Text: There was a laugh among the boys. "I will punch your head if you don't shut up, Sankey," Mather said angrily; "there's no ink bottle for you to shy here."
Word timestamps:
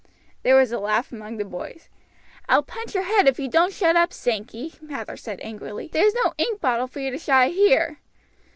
There 0.41 0.55
was 0.55 0.71
a 0.71 0.79
laugh 0.79 1.11
among 1.11 1.37
the 1.37 1.45
boys. 1.45 1.87
"I 2.49 2.55
will 2.55 2.63
punch 2.63 2.95
your 2.95 3.03
head 3.03 3.27
if 3.27 3.37
you 3.39 3.47
don't 3.47 3.71
shut 3.71 3.95
up, 3.95 4.11
Sankey," 4.13 4.73
Mather 4.81 5.15
said 5.15 5.39
angrily; 5.43 5.91
"there's 5.93 6.15
no 6.25 6.33
ink 6.39 6.59
bottle 6.59 6.87
for 6.87 6.99
you 6.99 7.11
to 7.11 7.19
shy 7.19 7.49
here." 7.49 7.99